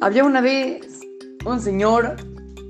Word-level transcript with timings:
Había 0.00 0.22
una 0.22 0.40
vez 0.40 1.00
un 1.44 1.60
señor 1.60 2.14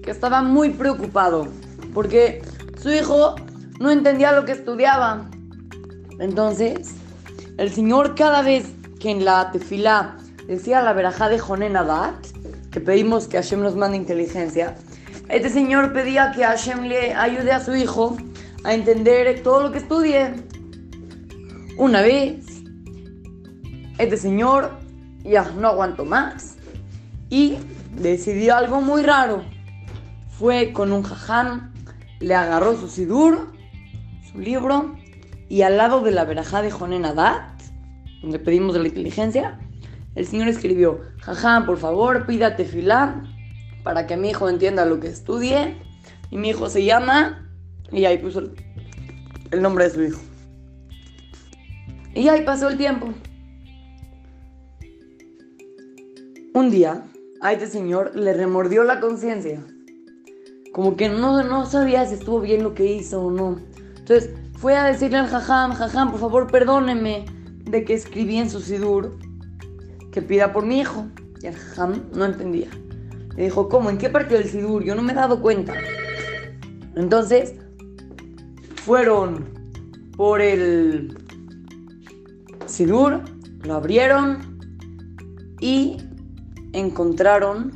que 0.03 0.11
estaba 0.11 0.41
muy 0.41 0.71
preocupado 0.71 1.47
porque 1.93 2.41
su 2.81 2.91
hijo 2.91 3.35
no 3.79 3.91
entendía 3.91 4.33
lo 4.33 4.47
que 4.47 4.53
estudiaba. 4.53 5.29
Entonces, 6.21 6.95
el 7.59 7.71
señor 7.71 8.15
cada 8.15 8.41
vez 8.41 8.73
que 8.99 9.11
en 9.11 9.27
la 9.27 9.53
tefila 9.53 10.17
decía 10.47 10.81
la 10.81 10.95
verajá 10.95 11.29
de 11.29 11.39
Jonenadat, 11.39 12.15
que 12.71 12.81
pedimos 12.81 13.29
que 13.29 13.37
Hashem 13.37 13.61
nos 13.61 13.77
mande 13.77 13.99
inteligencia, 13.99 14.75
este 15.29 15.51
señor 15.51 15.93
pedía 15.93 16.33
que 16.33 16.45
Hashem 16.45 16.85
le 16.85 17.15
ayude 17.15 17.53
a 17.53 17.63
su 17.63 17.77
hijo 17.77 18.17
a 18.65 18.73
entender 18.73 19.43
todo 19.43 19.65
lo 19.65 19.71
que 19.71 19.79
estudie. 19.79 20.33
Una 21.77 22.01
vez, 22.01 22.47
este 23.99 24.17
señor 24.17 24.71
ya 25.25 25.45
no 25.59 25.69
aguantó 25.69 26.07
más 26.07 26.58
y 27.31 27.57
decidió 27.97 28.57
algo 28.57 28.81
muy 28.81 29.03
raro. 29.03 29.43
Fue 30.31 30.73
con 30.73 30.93
un 30.93 31.03
jajam, 31.03 31.73
le 32.21 32.35
agarró 32.35 32.77
su 32.77 32.89
sidur, 32.89 33.53
su 34.31 34.39
libro, 34.39 34.95
y 35.49 35.63
al 35.63 35.77
lado 35.77 36.01
de 36.03 36.11
la 36.11 36.25
verajá 36.25 36.63
de 36.63 36.71
Jonen 36.71 37.05
Adat, 37.05 37.61
donde 38.23 38.39
pedimos 38.39 38.77
la 38.77 38.87
inteligencia, 38.87 39.59
el 40.15 40.27
señor 40.27 40.49
escribió, 40.49 41.01
jajam, 41.21 41.65
por 41.65 41.79
favor, 41.79 42.27
pídate 42.27 42.65
filá 42.65 43.23
para 43.85 44.07
que 44.07 44.17
mi 44.17 44.31
hijo 44.31 44.49
entienda 44.49 44.85
lo 44.85 45.01
que 45.01 45.09
estudie. 45.09 45.77
Y 46.31 46.37
mi 46.37 46.51
hijo 46.51 46.69
se 46.69 46.85
llama, 46.85 47.49
y 47.91 48.05
ahí 48.05 48.19
puso 48.19 48.43
el 49.51 49.63
nombre 49.63 49.85
de 49.85 49.91
su 49.91 50.03
hijo. 50.03 50.21
Y 52.15 52.29
ahí 52.29 52.45
pasó 52.45 52.69
el 52.69 52.77
tiempo. 52.77 53.15
Un 56.53 56.71
día, 56.71 57.05
a 57.41 57.53
este 57.53 57.67
señor 57.67 58.15
le 58.15 58.33
remordió 58.33 58.85
la 58.85 59.01
conciencia. 59.01 59.65
Como 60.73 60.97
que 60.97 61.09
no, 61.09 61.43
no 61.43 61.67
sabía 61.67 62.07
si 62.07 62.15
estuvo 62.15 62.41
bien 62.41 62.63
lo 62.63 62.75
que 62.75 62.87
hizo 62.87 63.23
o 63.23 63.31
no. 63.31 63.59
Entonces 63.99 64.31
fue 64.57 64.77
a 64.77 64.85
decirle 64.85 65.19
al 65.19 65.29
jajam, 65.29 65.73
jajam, 65.73 66.11
por 66.11 66.21
favor 66.21 66.51
perdóneme 66.51 67.25
de 67.65 67.85
que 67.85 67.95
escribí 67.95 68.37
en 68.37 68.51
su 68.51 68.61
sidur 68.61 69.19
que 70.13 70.23
pida 70.23 70.53
por 70.53 70.67
mi 70.67 70.81
hijo. 70.81 71.07
Y 71.43 71.47
el 71.47 71.55
jajam 71.55 72.03
no 72.13 72.25
entendía. 72.25 72.69
Le 73.37 73.45
dijo, 73.45 73.69
¿cómo? 73.69 73.91
¿En 73.91 73.99
qué 73.99 74.11
parte 74.11 74.35
del 74.35 74.49
sidur? 74.49 74.83
Yo 74.83 74.95
no 74.95 75.03
me 75.03 75.13
he 75.13 75.17
dado 75.17 75.41
cuenta. 75.41 75.75
Entonces, 76.97 77.55
fueron 78.85 79.45
por 80.17 80.41
el 80.41 81.17
sidur, 82.67 83.23
lo 83.63 83.75
abrieron 83.75 84.59
y 85.61 86.08
encontraron 86.73 87.73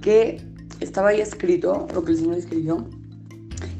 que 0.00 0.40
estaba 0.80 1.08
ahí 1.08 1.20
escrito 1.20 1.86
lo 1.94 2.04
que 2.04 2.12
el 2.12 2.18
Señor 2.18 2.36
escribió. 2.36 2.86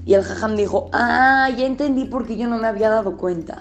Y 0.05 0.15
el 0.15 0.23
jajam 0.23 0.57
dijo, 0.57 0.89
ah, 0.93 1.51
ya 1.57 1.67
entendí 1.67 2.05
por 2.05 2.27
qué 2.27 2.37
yo 2.37 2.49
no 2.49 2.59
me 2.59 2.67
había 2.69 2.89
dado 2.89 3.17
cuenta. 3.17 3.61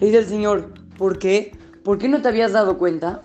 Le 0.00 0.06
dice 0.06 0.18
el 0.18 0.26
Señor, 0.26 0.72
¿por 0.96 1.18
qué? 1.18 1.56
¿Por 1.84 1.98
qué 1.98 2.08
no 2.08 2.22
te 2.22 2.28
habías 2.28 2.52
dado 2.52 2.78
cuenta? 2.78 3.22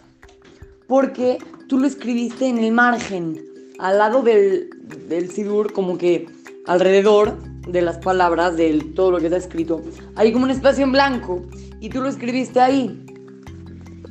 Porque 0.87 1.37
tú 1.67 1.79
lo 1.79 1.87
escribiste 1.87 2.47
en 2.47 2.57
el 2.57 2.71
margen, 2.71 3.41
al 3.79 3.97
lado 3.97 4.21
del, 4.21 4.69
del 5.07 5.31
sidur, 5.31 5.71
como 5.71 5.97
que 5.97 6.27
alrededor 6.65 7.37
de 7.67 7.81
las 7.81 7.97
palabras, 7.99 8.57
de 8.57 8.79
todo 8.95 9.11
lo 9.11 9.19
que 9.19 9.25
está 9.25 9.37
escrito. 9.37 9.81
Hay 10.15 10.33
como 10.33 10.45
un 10.45 10.51
espacio 10.51 10.83
en 10.83 10.91
blanco 10.91 11.41
y 11.79 11.89
tú 11.89 12.01
lo 12.01 12.09
escribiste 12.09 12.59
ahí. 12.59 13.05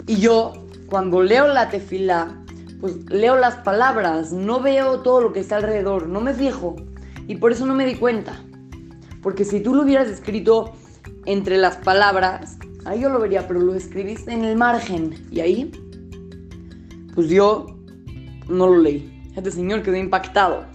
Y 0.06 0.16
yo 0.16 0.52
cuando 0.92 1.22
leo 1.22 1.48
la 1.48 1.70
tefila, 1.70 2.36
pues 2.78 3.10
leo 3.10 3.38
las 3.38 3.54
palabras, 3.56 4.30
no 4.30 4.60
veo 4.60 5.00
todo 5.00 5.22
lo 5.22 5.32
que 5.32 5.40
está 5.40 5.56
alrededor, 5.56 6.06
no 6.06 6.20
me 6.20 6.34
fijo. 6.34 6.76
Y 7.26 7.36
por 7.36 7.50
eso 7.50 7.64
no 7.64 7.74
me 7.74 7.86
di 7.86 7.94
cuenta. 7.94 8.38
Porque 9.22 9.46
si 9.46 9.60
tú 9.60 9.74
lo 9.74 9.84
hubieras 9.84 10.08
escrito 10.08 10.74
entre 11.24 11.56
las 11.56 11.78
palabras, 11.78 12.58
ahí 12.84 13.00
yo 13.00 13.08
lo 13.08 13.20
vería, 13.20 13.48
pero 13.48 13.60
lo 13.60 13.74
escribiste 13.74 14.34
en 14.34 14.44
el 14.44 14.54
margen. 14.54 15.14
Y 15.30 15.40
ahí, 15.40 15.70
pues 17.14 17.30
yo 17.30 17.74
no 18.50 18.66
lo 18.66 18.76
leí. 18.76 19.30
Este 19.34 19.50
señor 19.50 19.82
quedó 19.82 19.96
impactado. 19.96 20.66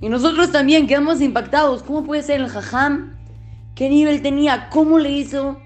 Y 0.00 0.08
nosotros 0.08 0.50
también 0.50 0.86
quedamos 0.86 1.20
impactados. 1.20 1.82
¿Cómo 1.82 2.04
puede 2.04 2.22
ser 2.22 2.40
el 2.40 2.48
jajam? 2.48 3.18
¿Qué 3.74 3.90
nivel 3.90 4.22
tenía? 4.22 4.70
¿Cómo 4.70 4.98
le 4.98 5.10
hizo? 5.10 5.60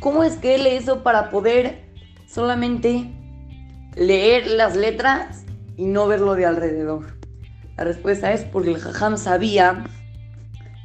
¿Cómo 0.00 0.24
es 0.24 0.34
que 0.38 0.56
él 0.56 0.64
le 0.64 0.74
hizo 0.74 1.04
para 1.04 1.30
poder 1.30 1.84
solamente 2.34 3.12
leer 3.94 4.48
las 4.48 4.74
letras 4.74 5.44
y 5.76 5.84
no 5.84 6.08
verlo 6.08 6.34
de 6.34 6.46
alrededor. 6.46 7.16
La 7.76 7.84
respuesta 7.84 8.32
es 8.32 8.44
porque 8.44 8.70
el 8.70 8.78
jajam 8.78 9.16
sabía 9.16 9.84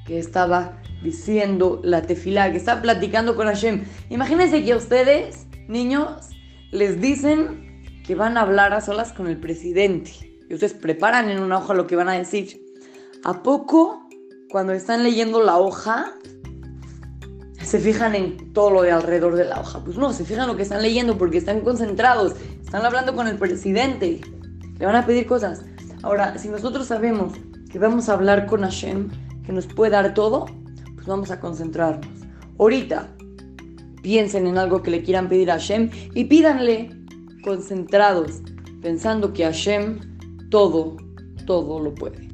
que 0.05 0.19
estaba 0.19 0.79
diciendo 1.03 1.79
la 1.83 2.03
tefilá, 2.03 2.51
que 2.51 2.57
estaba 2.57 2.81
platicando 2.81 3.35
con 3.35 3.47
Hashem. 3.47 3.85
Imagínense 4.09 4.63
que 4.63 4.73
a 4.73 4.77
ustedes, 4.77 5.47
niños, 5.67 6.29
les 6.71 7.01
dicen 7.01 7.83
que 8.05 8.13
van 8.13 8.37
a 8.37 8.41
hablar 8.41 8.73
a 8.73 8.81
solas 8.81 9.11
con 9.11 9.27
el 9.27 9.37
presidente. 9.37 10.11
Y 10.49 10.53
ustedes 10.53 10.73
preparan 10.73 11.29
en 11.29 11.41
una 11.41 11.57
hoja 11.57 11.73
lo 11.73 11.87
que 11.87 11.95
van 11.95 12.09
a 12.09 12.13
decir. 12.13 12.61
¿A 13.23 13.41
poco, 13.41 14.07
cuando 14.49 14.73
están 14.73 15.03
leyendo 15.03 15.41
la 15.43 15.57
hoja, 15.57 16.13
se 17.69 17.77
fijan 17.77 18.15
en 18.15 18.51
todo 18.51 18.71
lo 18.71 18.81
de 18.81 18.91
alrededor 18.91 19.35
de 19.35 19.45
la 19.45 19.59
hoja. 19.59 19.83
Pues 19.83 19.95
no, 19.95 20.11
se 20.11 20.25
fijan 20.25 20.45
en 20.45 20.47
lo 20.49 20.57
que 20.57 20.63
están 20.63 20.81
leyendo 20.81 21.19
porque 21.19 21.37
están 21.37 21.61
concentrados, 21.61 22.33
están 22.63 22.83
hablando 22.83 23.15
con 23.15 23.27
el 23.27 23.37
presidente, 23.37 24.19
le 24.79 24.85
van 24.85 24.95
a 24.95 25.05
pedir 25.05 25.27
cosas. 25.27 25.61
Ahora, 26.01 26.35
si 26.39 26.49
nosotros 26.49 26.87
sabemos 26.87 27.33
que 27.71 27.77
vamos 27.77 28.09
a 28.09 28.13
hablar 28.13 28.47
con 28.47 28.61
Hashem, 28.61 29.09
que 29.45 29.51
nos 29.51 29.67
puede 29.67 29.91
dar 29.91 30.15
todo, 30.15 30.47
pues 30.95 31.05
vamos 31.05 31.29
a 31.29 31.39
concentrarnos. 31.39 32.09
Ahorita, 32.57 33.07
piensen 34.01 34.47
en 34.47 34.57
algo 34.57 34.81
que 34.81 34.89
le 34.89 35.03
quieran 35.03 35.29
pedir 35.29 35.51
a 35.51 35.59
Hashem 35.59 35.91
y 36.15 36.25
pídanle 36.25 36.89
concentrados, 37.43 38.41
pensando 38.81 39.31
que 39.31 39.43
Hashem 39.43 40.49
todo, 40.49 40.97
todo 41.45 41.79
lo 41.79 41.93
puede. 41.93 42.29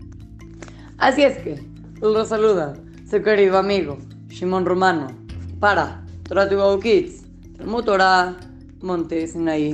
Así 0.98 1.24
es 1.24 1.38
que, 1.40 1.62
los 2.00 2.30
saluda 2.30 2.78
su 3.10 3.22
querido 3.22 3.58
amigo, 3.58 3.98
Shimon 4.30 4.66
Romano 4.66 5.25
पाडा 5.66 5.86
तुला 6.30 6.46
तू 6.46 6.58
अवकीच 6.60 7.22
मग 7.62 7.88
तोडा 7.88 8.32
म्हणतेस 8.84 9.36
नाही 9.36 9.72